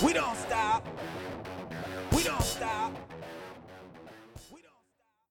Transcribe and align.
We 0.00 0.12
don't 0.12 0.36
stop. 0.36 0.86
We 2.12 2.22
don't 2.22 2.40
stop. 2.40 2.92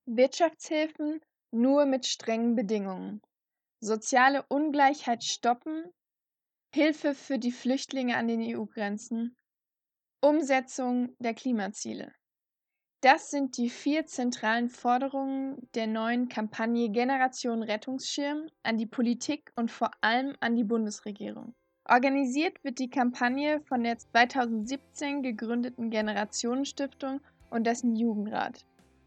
Wirtschaftshilfen 0.06 1.22
nur 1.52 1.86
mit 1.86 2.06
strengen 2.06 2.56
Bedingungen. 2.56 3.22
Soziale 3.80 4.44
Ungleichheit 4.50 5.24
stoppen. 5.24 5.86
Hilfe 6.74 7.16
für 7.16 7.40
die 7.40 7.54
Flüchtlinge 7.54 8.18
an 8.18 8.28
den 8.28 8.42
EU-Grenzen. 8.42 9.38
Umsetzung 10.20 11.16
der 11.20 11.34
Klimaziele. 11.34 12.14
Das 13.00 13.30
sind 13.30 13.56
die 13.56 13.70
vier 13.70 14.06
zentralen 14.06 14.68
Forderungen 14.68 15.70
der 15.76 15.88
neuen 15.88 16.28
Kampagne 16.28 16.90
Generation 16.90 17.64
Rettungsschirm 17.64 18.50
an 18.64 18.78
die 18.78 18.88
Politik 18.88 19.50
und 19.56 19.72
vor 19.72 19.92
allem 20.02 20.36
an 20.42 20.58
die 20.58 20.66
Bundesregierung. 20.66 21.56
Organisiert 21.90 22.62
wird 22.66 22.80
die 22.80 22.90
Kampagne 22.90 23.62
von 23.70 23.82
der 23.84 23.98
2017 23.98 25.24
gegründeten 25.24 25.90
Generationenstiftung 25.90 27.22
und 27.50 27.64
dessen 27.64 27.96
Jugendrat. 27.96 28.66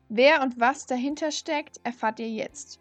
Wer 0.08 0.40
und 0.40 0.58
was 0.58 0.86
dahinter 0.86 1.30
steckt, 1.30 1.76
erfahrt 1.84 2.20
ihr 2.20 2.30
jetzt. 2.30 2.80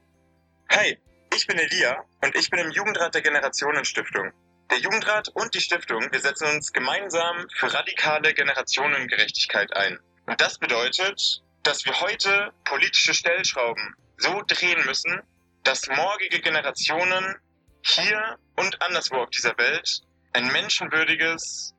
Hi, 0.72 0.98
ich 1.36 1.48
bin 1.48 1.58
Elia 1.58 2.02
und 2.24 2.34
ich 2.38 2.50
bin 2.50 2.60
im 2.62 2.72
Jugendrat 2.72 3.14
der 3.14 3.22
Generationenstiftung. 3.22 4.32
Der 4.72 4.78
Jugendrat 4.78 5.28
und 5.30 5.54
die 5.54 5.60
Stiftung, 5.60 6.08
wir 6.12 6.20
setzen 6.22 6.48
uns 6.56 6.72
gemeinsam 6.72 7.48
für 7.54 7.74
radikale 7.74 8.34
Generationengerechtigkeit 8.34 9.76
ein. 9.76 10.00
Und 10.28 10.40
das 10.40 10.60
bedeutet, 10.60 11.44
dass 11.64 11.84
wir 11.84 12.00
heute 12.00 12.54
politische 12.64 13.14
Stellschrauben 13.14 13.96
so 14.16 14.44
drehen 14.48 14.86
müssen, 14.86 15.22
dass 15.64 15.90
morgige 15.90 16.40
Generationen 16.40 17.36
hier 17.82 18.38
und 18.58 18.82
anderswo 18.82 19.16
auf 19.18 19.30
dieser 19.30 19.58
Welt 19.58 20.02
ein 20.34 20.52
menschenwürdiges 20.52 21.74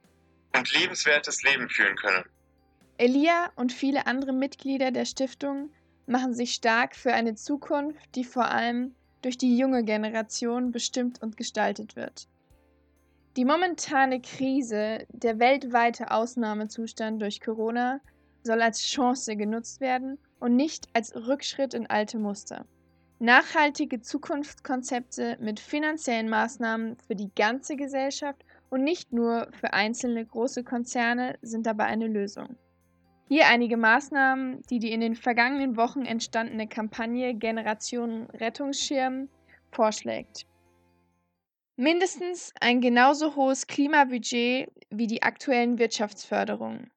und 0.57 0.73
lebenswertes 0.73 1.43
Leben 1.43 1.69
führen 1.69 1.97
können. 1.97 2.25
Elia 2.99 3.51
und 3.57 3.73
viele 3.73 4.07
andere 4.07 4.33
Mitglieder 4.33 4.91
der 4.91 5.05
Stiftung 5.05 5.71
machen 6.07 6.35
sich 6.35 6.53
stark 6.53 6.97
für 6.97 7.13
eine 7.13 7.35
Zukunft, 7.35 8.15
die 8.15 8.25
vor 8.25 8.51
allem 8.51 8.95
durch 9.23 9.39
die 9.39 9.57
junge 9.57 9.85
Generation 9.85 10.73
bestimmt 10.73 11.23
und 11.23 11.37
gestaltet 11.37 11.97
wird. 11.97 12.27
Die 13.37 13.45
momentane 13.45 14.21
Krise, 14.21 15.07
der 15.11 15.39
weltweite 15.39 16.11
Ausnahmezustand 16.11 17.23
durch 17.23 17.41
Corona, 17.41 18.01
soll 18.43 18.61
als 18.61 18.83
Chance 18.83 19.37
genutzt 19.37 19.81
werden 19.81 20.19
und 20.41 20.57
nicht 20.57 20.89
als 20.95 21.15
Rückschritt 21.15 21.75
in 21.75 21.87
alte 21.87 22.19
Muster. 22.19 22.67
Nachhaltige 23.23 24.01
Zukunftskonzepte 24.01 25.37
mit 25.43 25.61
finanziellen 25.61 26.31
Maßnahmen 26.31 26.97
für 27.07 27.15
die 27.15 27.31
ganze 27.37 27.77
Gesellschaft 27.77 28.43
und 28.71 28.83
nicht 28.83 29.13
nur 29.13 29.49
für 29.53 29.75
einzelne 29.75 30.25
große 30.25 30.65
Konzerne 30.65 31.39
sind 31.43 31.67
dabei 31.67 31.85
eine 31.85 32.07
Lösung. 32.07 32.57
Hier 33.29 33.47
einige 33.49 33.77
Maßnahmen, 33.77 34.63
die 34.71 34.79
die 34.79 34.91
in 34.91 35.03
den 35.03 35.17
vergangenen 35.17 35.77
Wochen 35.77 36.07
entstandene 36.07 36.67
Kampagne 36.67 37.35
Generation 37.35 38.31
Rettungsschirm 38.31 39.29
vorschlägt. 39.71 40.47
Mindestens 41.77 42.55
ein 42.59 42.81
genauso 42.81 43.37
hohes 43.37 43.67
Klimabudget 43.67 44.73
wie 44.89 45.07
die 45.07 45.23
aktuellen 45.23 45.79
Wirtschaftsförderungen. 45.79 46.91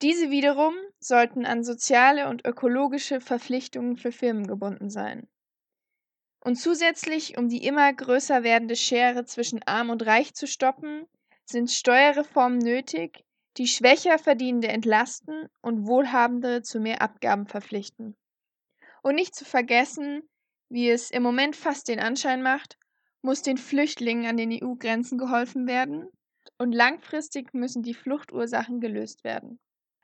Diese 0.00 0.30
wiederum 0.30 0.72
sollten 1.00 1.44
an 1.44 1.64
soziale 1.64 2.30
und 2.30 2.46
ökologische 2.46 3.20
Verpflichtungen 3.20 3.98
für 3.98 4.10
Firmen 4.10 4.46
gebunden 4.46 4.88
sein. 4.88 5.28
Und 6.44 6.56
zusätzlich, 6.56 7.38
um 7.38 7.48
die 7.48 7.64
immer 7.64 7.90
größer 7.90 8.42
werdende 8.42 8.76
Schere 8.76 9.24
zwischen 9.24 9.62
arm 9.64 9.88
und 9.88 10.04
reich 10.04 10.34
zu 10.34 10.46
stoppen, 10.46 11.06
sind 11.46 11.70
Steuerreformen 11.70 12.58
nötig, 12.58 13.24
die 13.56 13.66
schwächer 13.66 14.18
Verdienende 14.18 14.68
entlasten 14.68 15.48
und 15.62 15.86
Wohlhabende 15.86 16.62
zu 16.62 16.80
mehr 16.80 17.00
Abgaben 17.00 17.46
verpflichten. 17.46 18.14
Und 19.02 19.14
nicht 19.14 19.34
zu 19.34 19.46
vergessen, 19.46 20.28
wie 20.68 20.90
es 20.90 21.10
im 21.10 21.22
Moment 21.22 21.56
fast 21.56 21.88
den 21.88 22.00
Anschein 22.00 22.42
macht, 22.42 22.78
muss 23.22 23.40
den 23.40 23.56
Flüchtlingen 23.56 24.26
an 24.26 24.36
den 24.36 24.52
EU-Grenzen 24.52 25.16
geholfen 25.16 25.66
werden 25.66 26.08
und 26.58 26.72
langfristig 26.72 27.54
müssen 27.54 27.82
die 27.82 27.94
Fluchtursachen 27.94 28.80
gelöst 28.80 29.24
werden. 29.24 29.58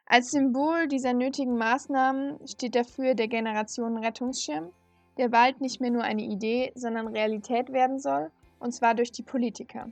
Als 0.07 0.31
Symbol 0.31 0.89
dieser 0.89 1.13
nötigen 1.13 1.57
Maßnahmen 1.59 2.47
steht 2.49 2.75
dafür 2.75 3.15
der 3.15 3.29
Generation 3.29 3.99
Rettungsschirm, 3.99 4.73
der 5.17 5.29
bald 5.29 5.61
nicht 5.61 5.81
mehr 5.81 5.91
nur 5.91 6.03
eine 6.03 6.23
Idee, 6.23 6.73
sondern 6.75 7.09
Realität 7.09 7.73
werden 7.73 7.99
soll, 7.99 8.31
und 8.59 8.73
zwar 8.73 8.95
durch 8.95 9.13
die 9.13 9.23
Politiker. 9.23 9.91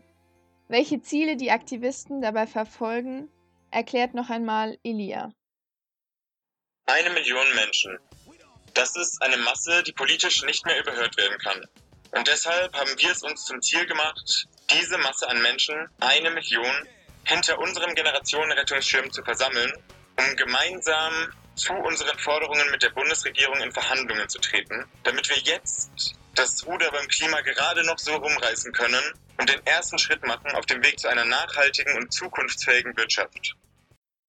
Welche 0.69 1.01
Ziele 1.01 1.37
die 1.37 1.51
Aktivisten 1.51 2.21
dabei 2.21 2.47
verfolgen, 2.47 3.29
erklärt 3.71 4.15
noch 4.15 4.31
einmal 4.31 4.79
Elia. 4.83 5.33
Eine 6.87 7.11
Million 7.11 7.47
Menschen. 7.55 7.99
Das 8.75 8.97
ist 8.97 9.21
eine 9.23 9.37
Masse, 9.39 9.83
die 9.83 9.93
politisch 9.93 10.43
nicht 10.45 10.65
mehr 10.65 10.81
überhört 10.81 11.17
werden 11.17 11.39
kann. 11.39 11.65
Und 12.13 12.29
deshalb 12.29 12.75
haben 12.75 12.91
wir 12.97 13.11
es 13.11 13.23
uns 13.23 13.45
zum 13.45 13.61
Ziel 13.61 13.87
gemacht, 13.87 14.49
diese 14.73 14.99
Masse 14.99 15.29
an 15.29 15.43
Menschen, 15.43 15.89
eine 16.01 16.31
Million, 16.31 16.71
hinter 17.25 17.59
unserem 17.59 17.95
Generationenrettungsschirm 17.95 19.11
zu 19.11 19.23
versammeln 19.23 19.73
um 20.19 20.37
gemeinsam 20.37 21.33
zu 21.59 21.73
unseren 21.75 22.19
Forderungen 22.19 22.71
mit 22.71 22.83
der 22.83 22.91
Bundesregierung 22.91 23.61
in 23.61 23.73
Verhandlungen 23.73 24.29
zu 24.29 24.39
treten, 24.39 24.85
damit 25.03 25.29
wir 25.29 25.39
jetzt 25.39 26.15
das 26.35 26.67
Ruder 26.67 26.91
beim 26.93 27.09
Klima 27.09 27.41
gerade 27.41 27.85
noch 27.85 27.99
so 27.99 28.15
rumreißen 28.15 28.73
können 28.73 29.03
und 29.39 29.49
den 29.49 29.67
ersten 29.67 29.99
Schritt 29.99 30.25
machen 30.27 30.53
auf 30.53 30.67
dem 30.67 30.83
Weg 30.85 30.99
zu 30.99 31.09
einer 31.09 31.25
nachhaltigen 31.25 31.97
und 31.97 32.13
zukunftsfähigen 32.13 32.97
Wirtschaft. 32.97 33.57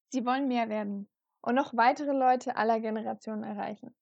Sie 0.09 0.25
wollen 0.25 0.47
mehr 0.47 0.69
werden 0.69 1.07
und 1.41 1.55
noch 1.55 1.75
weitere 1.75 2.11
Leute 2.11 2.55
aller 2.55 2.79
Generationen 2.79 3.43
erreichen. 3.43 3.95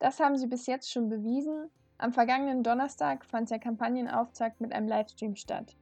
Das 0.00 0.18
haben 0.18 0.36
sie 0.36 0.48
bis 0.48 0.66
jetzt 0.66 0.90
schon 0.90 1.08
bewiesen. 1.08 1.70
Am 1.98 2.12
vergangenen 2.12 2.64
Donnerstag 2.64 3.24
fand 3.24 3.50
der 3.50 3.60
Kampagnenauftakt 3.60 4.60
mit 4.60 4.72
einem 4.72 4.88
Livestream 4.88 5.36
statt. 5.36 5.76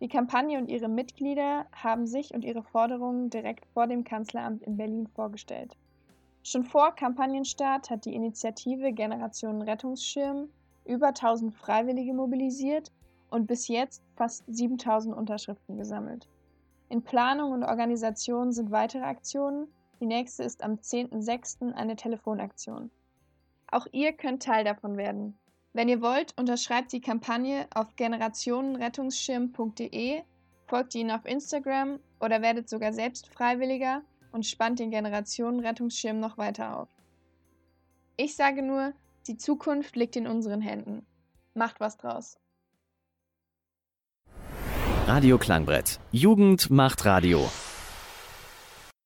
Die 0.00 0.08
Kampagne 0.08 0.58
und 0.58 0.68
ihre 0.68 0.88
Mitglieder 0.88 1.66
haben 1.72 2.06
sich 2.06 2.32
und 2.32 2.44
ihre 2.44 2.62
Forderungen 2.62 3.30
direkt 3.30 3.66
vor 3.72 3.88
dem 3.88 4.04
Kanzleramt 4.04 4.62
in 4.62 4.76
Berlin 4.76 5.08
vorgestellt. 5.08 5.76
Schon 6.46 6.62
vor 6.62 6.94
Kampagnenstart 6.94 7.88
hat 7.88 8.04
die 8.04 8.14
Initiative 8.14 8.92
Generation 8.92 9.62
Rettungsschirm 9.62 10.50
über 10.84 11.06
1000 11.08 11.54
Freiwillige 11.54 12.12
mobilisiert 12.12 12.92
und 13.30 13.46
bis 13.46 13.66
jetzt 13.66 14.02
fast 14.14 14.44
7000 14.46 15.16
Unterschriften 15.16 15.78
gesammelt. 15.78 16.28
In 16.90 17.02
Planung 17.02 17.52
und 17.52 17.64
Organisation 17.64 18.52
sind 18.52 18.70
weitere 18.70 19.04
Aktionen. 19.04 19.68
Die 20.00 20.06
nächste 20.06 20.42
ist 20.42 20.62
am 20.62 20.74
10.06. 20.74 21.72
eine 21.72 21.96
Telefonaktion. 21.96 22.90
Auch 23.70 23.86
ihr 23.92 24.12
könnt 24.12 24.42
Teil 24.42 24.64
davon 24.64 24.98
werden. 24.98 25.38
Wenn 25.72 25.88
ihr 25.88 26.02
wollt, 26.02 26.38
unterschreibt 26.38 26.92
die 26.92 27.00
Kampagne 27.00 27.66
auf 27.74 27.96
generationenrettungsschirm.de, 27.96 30.20
folgt 30.66 30.94
ihnen 30.94 31.10
auf 31.10 31.24
Instagram 31.24 32.00
oder 32.20 32.42
werdet 32.42 32.68
sogar 32.68 32.92
selbst 32.92 33.28
Freiwilliger 33.28 34.02
und 34.34 34.44
spannt 34.44 34.80
den 34.80 34.90
Generationenrettungsschirm 34.90 36.18
noch 36.18 36.36
weiter 36.36 36.76
auf. 36.76 36.88
Ich 38.16 38.34
sage 38.34 38.62
nur, 38.62 38.92
die 39.28 39.36
Zukunft 39.36 39.94
liegt 39.96 40.16
in 40.16 40.26
unseren 40.26 40.60
Händen. 40.60 41.06
Macht 41.54 41.78
was 41.78 41.96
draus. 41.96 42.36
Radio 45.06 45.38
Klangbrett. 45.38 46.00
Jugend 46.10 46.68
macht 46.68 47.04
Radio. 47.04 47.48